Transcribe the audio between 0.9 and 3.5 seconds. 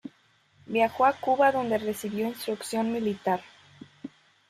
a Cuba donde recibió instrucción militar.